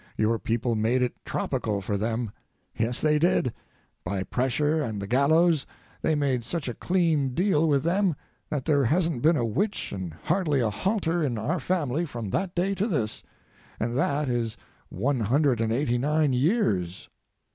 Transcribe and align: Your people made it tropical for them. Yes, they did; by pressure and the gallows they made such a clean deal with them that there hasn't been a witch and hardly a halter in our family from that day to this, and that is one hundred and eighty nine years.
Your 0.17 0.39
people 0.39 0.73
made 0.73 1.03
it 1.03 1.13
tropical 1.25 1.79
for 1.79 1.95
them. 1.95 2.31
Yes, 2.75 2.99
they 3.01 3.19
did; 3.19 3.53
by 4.03 4.23
pressure 4.23 4.81
and 4.81 4.99
the 4.99 5.05
gallows 5.05 5.67
they 6.01 6.15
made 6.15 6.43
such 6.43 6.67
a 6.67 6.73
clean 6.73 7.35
deal 7.35 7.67
with 7.67 7.83
them 7.83 8.15
that 8.49 8.65
there 8.65 8.85
hasn't 8.85 9.21
been 9.21 9.37
a 9.37 9.45
witch 9.45 9.91
and 9.91 10.13
hardly 10.23 10.59
a 10.59 10.71
halter 10.71 11.21
in 11.21 11.37
our 11.37 11.59
family 11.59 12.07
from 12.07 12.31
that 12.31 12.55
day 12.55 12.73
to 12.73 12.87
this, 12.87 13.21
and 13.79 13.95
that 13.95 14.27
is 14.27 14.57
one 14.89 15.19
hundred 15.19 15.61
and 15.61 15.71
eighty 15.71 15.99
nine 15.99 16.33
years. 16.33 17.07